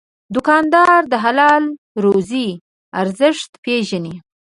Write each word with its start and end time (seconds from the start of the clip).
دوکاندار 0.35 1.01
د 1.11 1.13
حلال 1.23 1.63
روزي 2.03 2.47
ارزښت 3.01 3.51
پېژني. 3.63 4.15